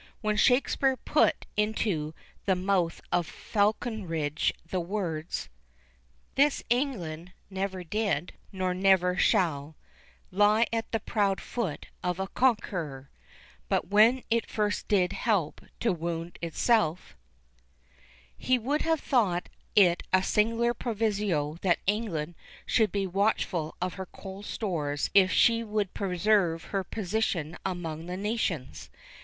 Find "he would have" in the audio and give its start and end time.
18.35-19.01